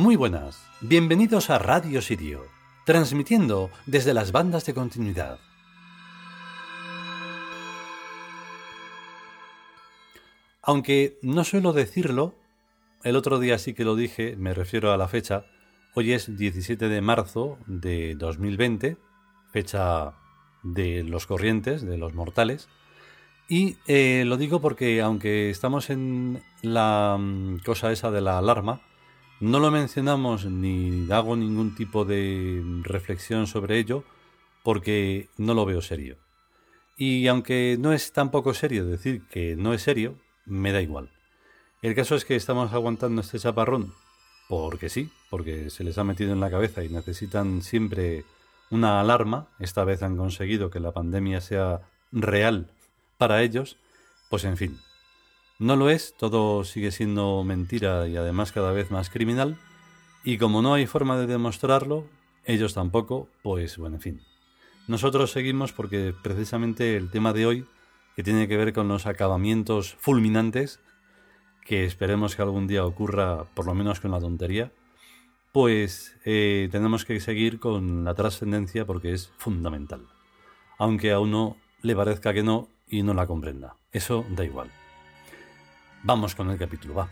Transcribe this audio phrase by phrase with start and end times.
[0.00, 2.46] Muy buenas, bienvenidos a Radio Sirio,
[2.86, 5.38] transmitiendo desde las bandas de continuidad.
[10.62, 12.34] Aunque no suelo decirlo,
[13.04, 15.44] el otro día sí que lo dije, me refiero a la fecha,
[15.92, 18.96] hoy es 17 de marzo de 2020,
[19.52, 20.14] fecha
[20.62, 22.70] de los corrientes, de los mortales,
[23.50, 28.80] y eh, lo digo porque aunque estamos en la mm, cosa esa de la alarma,
[29.40, 34.04] no lo mencionamos ni hago ningún tipo de reflexión sobre ello
[34.62, 36.18] porque no lo veo serio.
[36.96, 41.10] Y aunque no es tampoco serio decir que no es serio, me da igual.
[41.80, 43.94] El caso es que estamos aguantando este chaparrón
[44.50, 48.24] porque sí, porque se les ha metido en la cabeza y necesitan siempre
[48.68, 49.46] una alarma.
[49.60, 52.68] Esta vez han conseguido que la pandemia sea real
[53.16, 53.76] para ellos.
[54.28, 54.80] Pues en fin,
[55.60, 59.58] no lo es, todo sigue siendo mentira y además cada vez más criminal,
[60.24, 62.06] y como no hay forma de demostrarlo,
[62.44, 64.20] ellos tampoco, pues bueno, en fin.
[64.88, 67.66] Nosotros seguimos porque precisamente el tema de hoy,
[68.16, 70.80] que tiene que ver con los acabamientos fulminantes,
[71.64, 74.72] que esperemos que algún día ocurra por lo menos con la tontería,
[75.52, 80.06] pues eh, tenemos que seguir con la trascendencia porque es fundamental.
[80.78, 83.76] Aunque a uno le parezca que no y no la comprenda.
[83.92, 84.70] Eso da igual.
[86.02, 87.08] Vamos con el capítulo, va.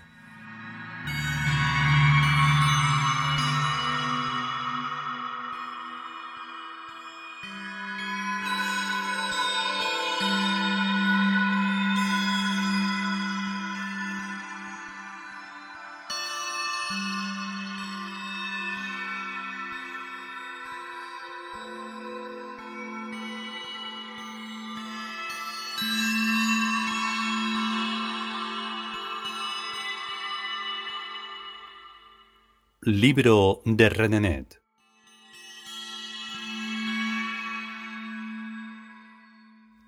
[32.91, 34.63] Libro de Renenet.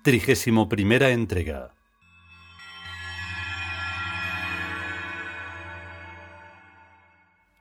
[0.03, 1.73] Trigésimo primera entrega.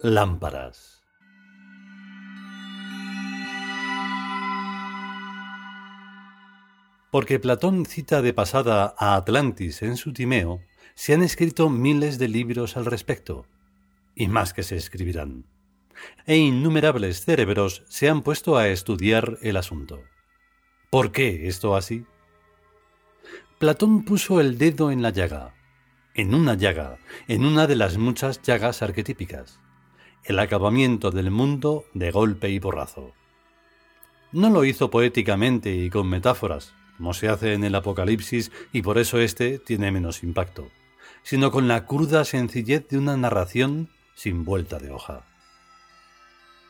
[0.00, 1.00] Lámparas.
[7.10, 10.60] Porque Platón cita de pasada a Atlantis en su Timeo,
[10.94, 13.46] se han escrito miles de libros al respecto
[14.14, 15.46] y más que se escribirán.
[16.26, 20.00] E innumerables cerebros se han puesto a estudiar el asunto.
[20.90, 22.04] ¿Por qué esto así?
[23.58, 25.54] Platón puso el dedo en la llaga,
[26.14, 26.98] en una llaga,
[27.28, 29.60] en una de las muchas llagas arquetípicas,
[30.24, 33.12] el acabamiento del mundo de golpe y porrazo.
[34.32, 38.98] No lo hizo poéticamente y con metáforas, como se hace en el Apocalipsis, y por
[38.98, 40.68] eso éste tiene menos impacto,
[41.22, 45.24] sino con la cruda sencillez de una narración sin vuelta de hoja.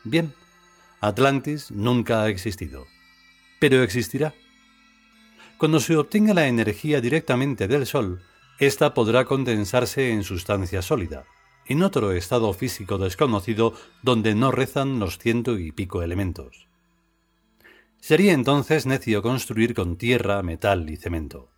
[0.05, 0.33] Bien,
[1.01, 2.85] Atlantis nunca ha existido,
[3.59, 4.33] pero existirá.
[5.57, 8.21] Cuando se obtenga la energía directamente del Sol,
[8.57, 11.25] ésta podrá condensarse en sustancia sólida,
[11.65, 16.69] en otro estado físico desconocido donde no rezan los ciento y pico elementos.
[17.99, 21.50] Sería entonces necio construir con tierra, metal y cemento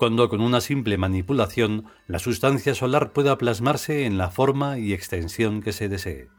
[0.00, 5.60] cuando con una simple manipulación la sustancia solar pueda plasmarse en la forma y extensión
[5.60, 6.30] que se desee.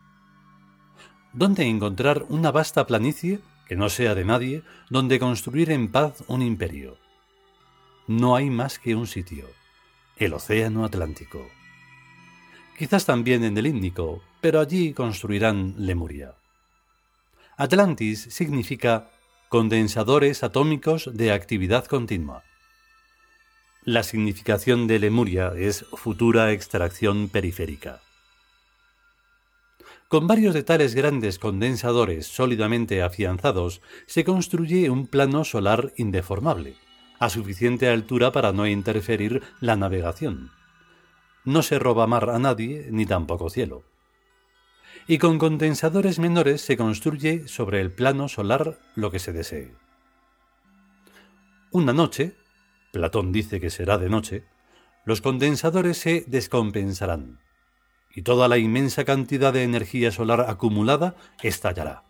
[1.32, 6.42] ¿Dónde encontrar una vasta planicie, que no sea de nadie, donde construir en paz un
[6.42, 6.98] imperio?
[8.08, 9.46] No hay más que un sitio,
[10.18, 11.48] el Océano Atlántico.
[12.80, 16.34] Quizás también en el Índico, pero allí construirán Lemuria.
[17.58, 19.12] Atlantis significa
[19.50, 22.42] condensadores atómicos de actividad continua.
[23.84, 28.02] La significación de Lemuria es futura extracción periférica.
[30.08, 36.76] Con varios de tales grandes condensadores sólidamente afianzados, se construye un plano solar indeformable,
[37.18, 40.52] a suficiente altura para no interferir la navegación.
[41.44, 43.82] No se roba mar a nadie, ni tampoco cielo.
[45.08, 49.74] Y con condensadores menores se construye sobre el plano solar lo que se desee.
[51.72, 52.36] Una noche,
[52.92, 54.44] Platón dice que será de noche,
[55.06, 57.40] los condensadores se descompensarán
[58.14, 62.04] y toda la inmensa cantidad de energía solar acumulada estallará.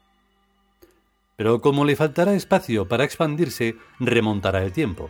[1.35, 5.09] Pero como le faltará espacio para expandirse, remontará el tiempo,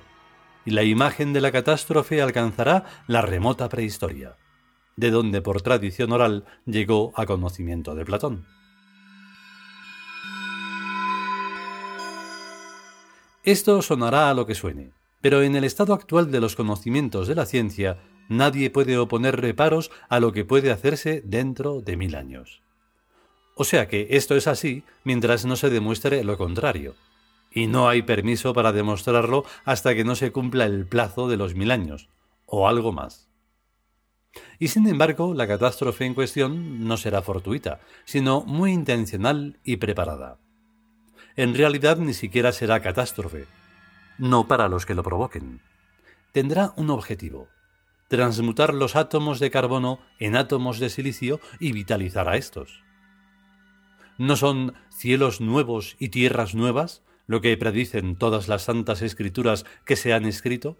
[0.65, 4.35] y la imagen de la catástrofe alcanzará la remota prehistoria,
[4.95, 8.45] de donde por tradición oral llegó a conocimiento de Platón.
[13.43, 14.91] Esto sonará a lo que suene,
[15.21, 17.97] pero en el estado actual de los conocimientos de la ciencia,
[18.27, 22.61] nadie puede oponer reparos a lo que puede hacerse dentro de mil años.
[23.55, 26.95] O sea que esto es así mientras no se demuestre lo contrario.
[27.53, 31.53] Y no hay permiso para demostrarlo hasta que no se cumpla el plazo de los
[31.53, 32.09] mil años,
[32.45, 33.29] o algo más.
[34.57, 40.39] Y sin embargo, la catástrofe en cuestión no será fortuita, sino muy intencional y preparada.
[41.35, 43.47] En realidad ni siquiera será catástrofe,
[44.21, 45.61] no para los que lo provoquen.
[46.31, 47.49] Tendrá un objetivo,
[48.07, 52.83] transmutar los átomos de carbono en átomos de silicio y vitalizar a estos.
[54.19, 59.95] ¿No son cielos nuevos y tierras nuevas lo que predicen todas las santas escrituras que
[59.95, 60.77] se han escrito?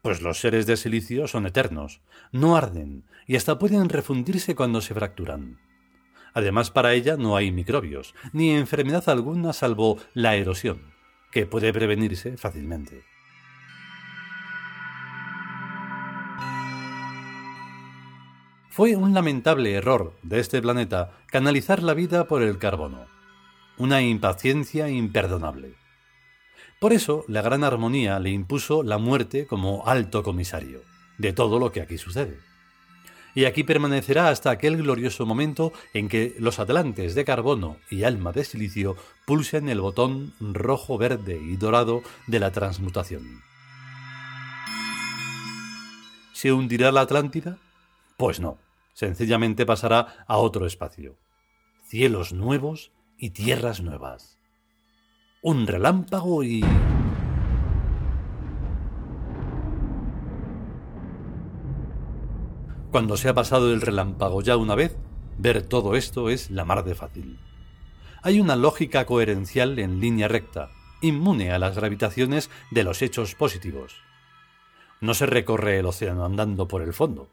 [0.00, 2.00] Pues los seres de silicio son eternos,
[2.30, 5.58] no arden y hasta pueden refundirse cuando se fracturan.
[6.34, 10.89] Además, para ella no hay microbios, ni enfermedad alguna salvo la erosión,
[11.30, 13.04] que puede prevenirse fácilmente.
[18.70, 23.06] Fue un lamentable error de este planeta canalizar la vida por el carbono,
[23.76, 25.74] una impaciencia imperdonable.
[26.78, 30.80] Por eso la gran armonía le impuso la muerte como alto comisario
[31.18, 32.49] de todo lo que aquí sucede.
[33.34, 38.32] Y aquí permanecerá hasta aquel glorioso momento en que los atlantes de carbono y alma
[38.32, 38.96] de silicio
[39.26, 43.42] pulsen el botón rojo, verde y dorado de la transmutación.
[46.32, 47.58] ¿Se hundirá la Atlántida?
[48.16, 48.58] Pues no,
[48.94, 51.16] sencillamente pasará a otro espacio.
[51.86, 54.40] Cielos nuevos y tierras nuevas
[55.42, 56.62] un relámpago y...
[62.90, 64.96] Cuando se ha pasado el relámpago ya una vez,
[65.38, 67.38] ver todo esto es la mar de fácil.
[68.20, 70.70] Hay una lógica coherencial en línea recta,
[71.00, 73.94] inmune a las gravitaciones de los hechos positivos.
[75.00, 77.30] No se recorre el océano andando por el fondo.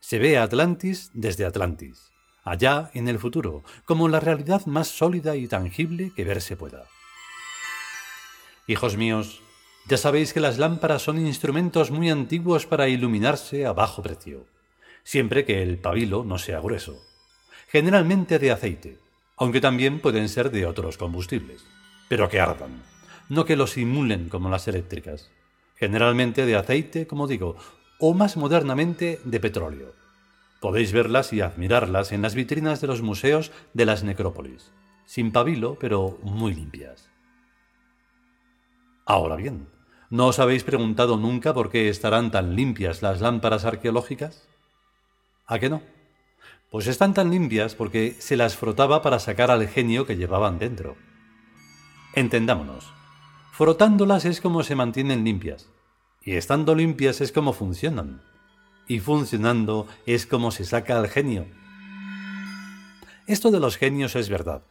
[0.00, 2.10] Se ve Atlantis desde Atlantis,
[2.42, 6.84] allá en el futuro, como la realidad más sólida y tangible que verse pueda.
[8.66, 9.42] Hijos míos,
[9.86, 14.46] ya sabéis que las lámparas son instrumentos muy antiguos para iluminarse a bajo precio,
[15.04, 17.02] siempre que el pabilo no sea grueso,
[17.68, 18.98] generalmente de aceite,
[19.36, 21.64] aunque también pueden ser de otros combustibles,
[22.08, 22.82] pero que ardan,
[23.28, 25.30] no que los simulen como las eléctricas,
[25.76, 27.56] generalmente de aceite, como digo,
[28.00, 29.94] o más modernamente de petróleo.
[30.60, 34.72] Podéis verlas y admirarlas en las vitrinas de los museos de las necrópolis,
[35.04, 37.10] sin pabilo, pero muy limpias.
[39.06, 39.68] Ahora bien,
[40.10, 44.48] ¿no os habéis preguntado nunca por qué estarán tan limpias las lámparas arqueológicas?
[45.48, 45.82] ¿A qué no?
[46.70, 50.96] Pues están tan limpias porque se las frotaba para sacar al genio que llevaban dentro.
[52.14, 52.92] Entendámonos.
[53.50, 55.68] Frotándolas es como se mantienen limpias.
[56.22, 58.22] Y estando limpias es como funcionan.
[58.86, 61.46] Y funcionando es como se saca al genio.
[63.26, 64.62] Esto de los genios es verdad.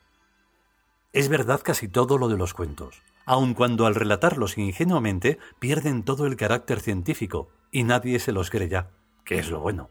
[1.12, 6.26] Es verdad casi todo lo de los cuentos aun cuando al relatarlos ingenuamente pierden todo
[6.26, 8.90] el carácter científico y nadie se los cree ya,
[9.26, 9.90] que es lo bueno.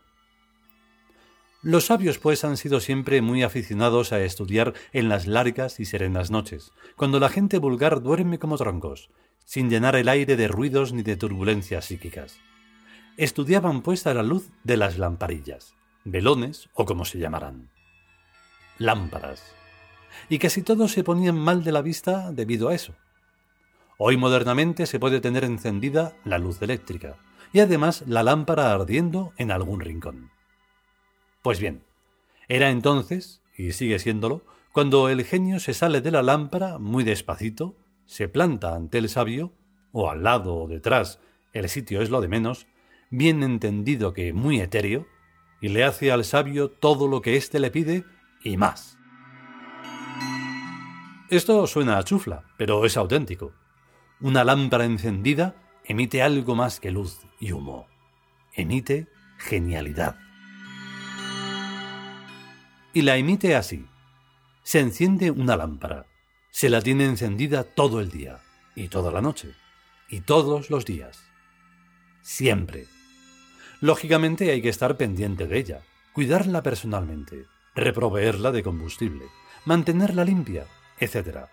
[1.67, 6.31] Los sabios, pues, han sido siempre muy aficionados a estudiar en las largas y serenas
[6.31, 9.11] noches, cuando la gente vulgar duerme como troncos,
[9.45, 12.39] sin llenar el aire de ruidos ni de turbulencias psíquicas.
[13.17, 17.69] Estudiaban, pues, a la luz de las lamparillas, velones o como se llamarán.
[18.79, 19.43] Lámparas.
[20.29, 22.95] Y casi todos se ponían mal de la vista debido a eso.
[23.99, 27.17] Hoy modernamente se puede tener encendida la luz eléctrica
[27.53, 30.36] y además la lámpara ardiendo en algún rincón.
[31.47, 31.85] Pues bien,
[32.49, 37.77] era entonces, y sigue siéndolo, cuando el genio se sale de la lámpara muy despacito,
[38.05, 39.53] se planta ante el sabio,
[39.93, 41.21] o al lado o detrás,
[41.53, 42.67] el sitio es lo de menos,
[43.11, 45.07] bien entendido que muy etéreo,
[45.61, 48.03] y le hace al sabio todo lo que éste le pide
[48.43, 48.99] y más.
[51.31, 53.53] Esto suena a chufla, pero es auténtico.
[54.21, 57.87] Una lámpara encendida emite algo más que luz y humo.
[58.53, 59.07] Emite
[59.39, 60.26] genialidad.
[62.97, 63.85] Y la emite así.
[64.63, 66.07] Se enciende una lámpara.
[66.51, 68.41] Se la tiene encendida todo el día,
[68.75, 69.53] y toda la noche,
[70.09, 71.23] y todos los días.
[72.23, 72.87] Siempre.
[73.83, 75.83] Lógicamente hay que estar pendiente de ella,
[76.15, 79.27] cuidarla personalmente, reproveerla de combustible,
[79.67, 80.65] mantenerla limpia,
[80.99, 81.49] etc.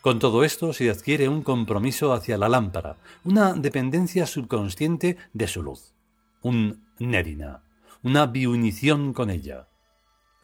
[0.00, 5.62] Con todo esto se adquiere un compromiso hacia la lámpara, una dependencia subconsciente de su
[5.62, 5.92] luz,
[6.40, 7.62] un nerina,
[8.02, 9.68] una biunición con ella.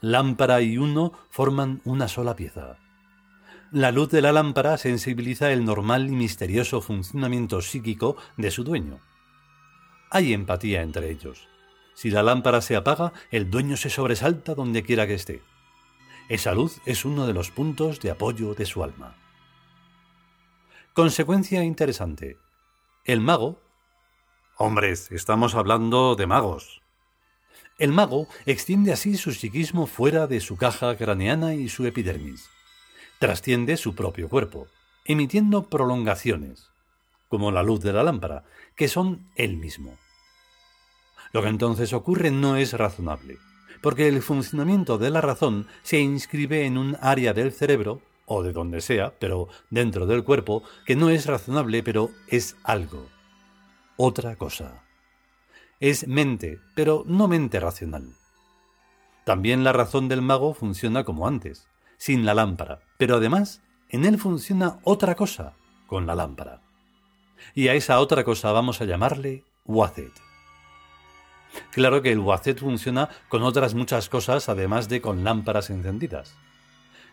[0.03, 2.77] Lámpara y uno forman una sola pieza.
[3.71, 8.99] La luz de la lámpara sensibiliza el normal y misterioso funcionamiento psíquico de su dueño.
[10.11, 11.49] Hay empatía entre ellos.
[11.95, 15.41] Si la lámpara se apaga, el dueño se sobresalta donde quiera que esté.
[16.29, 19.15] Esa luz es uno de los puntos de apoyo de su alma.
[20.95, 22.39] Consecuencia interesante.
[23.05, 23.63] El mago...
[24.59, 26.82] Hombres, estamos hablando de magos.
[27.79, 32.49] El mago extiende así su psiquismo fuera de su caja craneana y su epidermis.
[33.19, 34.69] Trasciende su propio cuerpo,
[35.05, 36.69] emitiendo prolongaciones,
[37.29, 38.45] como la luz de la lámpara,
[38.77, 39.97] que son él mismo.
[41.33, 43.39] Lo que entonces ocurre no es razonable,
[43.81, 48.53] porque el funcionamiento de la razón se inscribe en un área del cerebro, o de
[48.53, 53.09] donde sea, pero dentro del cuerpo, que no es razonable, pero es algo,
[53.97, 54.83] otra cosa.
[55.83, 58.15] Es mente, pero no mente racional.
[59.25, 64.17] También la razón del mago funciona como antes, sin la lámpara, pero además en él
[64.17, 65.55] funciona otra cosa
[65.89, 66.61] con la lámpara.
[67.53, 70.13] Y a esa otra cosa vamos a llamarle Wazet.
[71.73, 76.37] Claro que el Wazet funciona con otras muchas cosas además de con lámparas encendidas.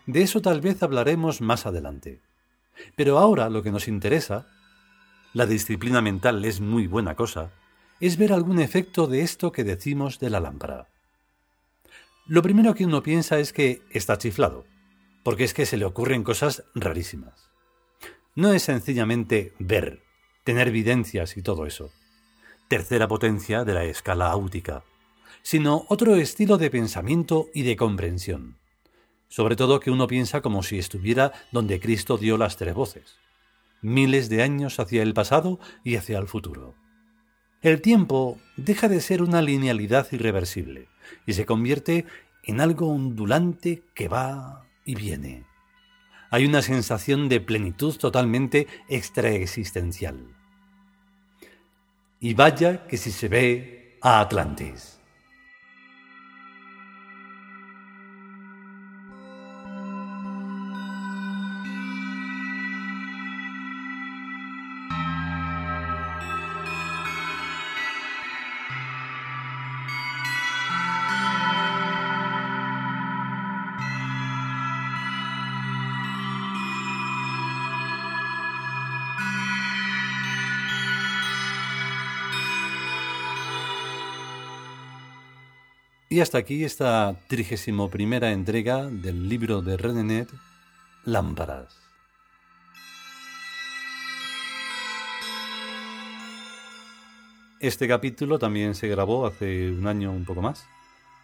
[0.06, 2.20] De eso tal vez hablaremos más adelante.
[2.94, 4.46] Pero ahora lo que nos interesa,
[5.34, 7.50] la disciplina mental es muy buena cosa,
[8.00, 10.88] es ver algún efecto de esto que decimos de la lámpara.
[12.26, 14.64] Lo primero que uno piensa es que está chiflado,
[15.22, 17.50] porque es que se le ocurren cosas rarísimas.
[18.34, 20.02] No es sencillamente ver,
[20.44, 21.90] tener evidencias y todo eso
[22.70, 24.84] tercera potencia de la escala áutica,
[25.42, 28.58] sino otro estilo de pensamiento y de comprensión.
[29.26, 33.16] Sobre todo que uno piensa como si estuviera donde Cristo dio las tres voces,
[33.82, 36.76] miles de años hacia el pasado y hacia el futuro.
[37.62, 40.88] El tiempo deja de ser una linealidad irreversible
[41.26, 42.06] y se convierte
[42.42, 45.44] en algo ondulante que va y viene.
[46.30, 50.34] Hay una sensación de plenitud totalmente extraexistencial.
[52.18, 54.99] Y vaya que si se ve a Atlantis.
[86.12, 90.28] Y hasta aquí esta trigésimo primera entrega del libro de Renenet,
[91.04, 91.80] Lámparas.
[97.60, 100.66] Este capítulo también se grabó hace un año un poco más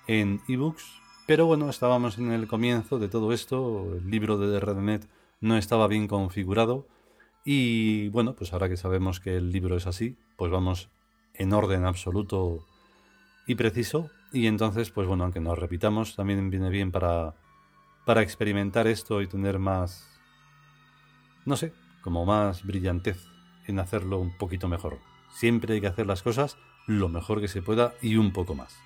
[0.07, 0.85] en ebooks,
[1.27, 5.09] pero bueno, estábamos en el comienzo de todo esto, el libro de Redenet
[5.41, 6.87] no estaba bien configurado
[7.45, 10.91] y bueno, pues ahora que sabemos que el libro es así, pues vamos
[11.35, 12.65] en orden absoluto
[13.49, 17.35] y preciso y entonces, pues bueno, aunque nos repitamos, también viene bien para,
[18.05, 20.09] para experimentar esto y tener más,
[21.45, 23.25] no sé, como más brillantez
[23.67, 24.99] en hacerlo un poquito mejor.
[25.31, 26.57] Siempre hay que hacer las cosas
[26.87, 28.77] lo mejor que se pueda y un poco más.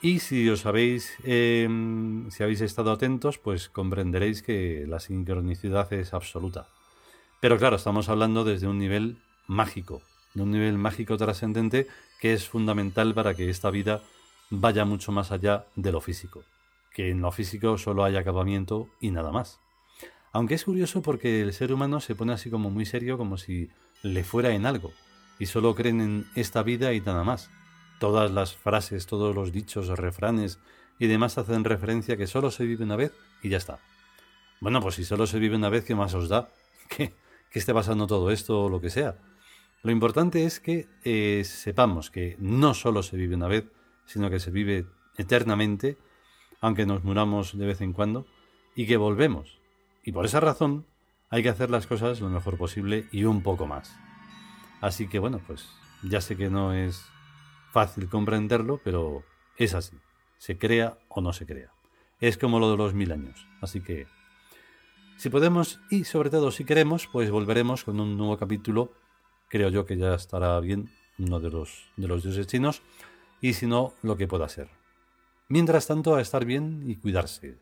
[0.00, 6.12] Y si os habéis, em, si habéis estado atentos, pues comprenderéis que la sincronicidad es
[6.12, 6.68] absoluta.
[7.40, 10.02] Pero claro, estamos hablando desde un nivel mágico,
[10.34, 11.86] de un nivel mágico trascendente
[12.20, 14.02] que es fundamental para que esta vida
[14.60, 16.44] vaya mucho más allá de lo físico,
[16.92, 19.60] que en lo físico solo hay acabamiento y nada más.
[20.32, 23.70] Aunque es curioso porque el ser humano se pone así como muy serio, como si
[24.02, 24.92] le fuera en algo,
[25.38, 27.50] y solo creen en esta vida y nada más.
[28.00, 30.58] Todas las frases, todos los dichos, refranes
[30.98, 33.78] y demás hacen referencia a que solo se vive una vez y ya está.
[34.60, 36.48] Bueno, pues si solo se vive una vez, ¿qué más os da?
[36.88, 37.14] Que,
[37.50, 39.16] que esté pasando todo esto o lo que sea.
[39.84, 43.64] Lo importante es que eh, sepamos que no solo se vive una vez,
[44.06, 45.98] sino que se vive eternamente,
[46.60, 48.26] aunque nos muramos de vez en cuando,
[48.74, 49.58] y que volvemos.
[50.02, 50.86] Y por esa razón
[51.30, 53.96] hay que hacer las cosas lo mejor posible y un poco más.
[54.80, 55.68] Así que bueno, pues
[56.02, 57.06] ya sé que no es
[57.72, 59.24] fácil comprenderlo, pero
[59.56, 59.96] es así.
[60.38, 61.72] Se crea o no se crea.
[62.20, 63.46] Es como lo de los mil años.
[63.60, 64.06] Así que,
[65.16, 68.92] si podemos y sobre todo si queremos, pues volveremos con un nuevo capítulo.
[69.48, 72.82] Creo yo que ya estará bien, uno de los, de los dioses chinos
[73.44, 74.70] y si no, lo que pueda ser.
[75.48, 77.58] Mientras tanto, a estar bien y cuidarse.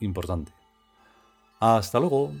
[0.00, 0.52] Importante.
[1.60, 2.32] Hasta luego.